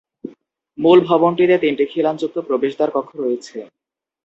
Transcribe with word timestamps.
মূল 0.77 0.97
ভবনটিতে 1.05 1.55
তিনটি 1.57 1.83
খিলানযুক্ত 1.85 2.37
প্রবেশদ্বার 2.47 2.89
কক্ষ 2.91 3.11
রয়েছে। 3.15 3.57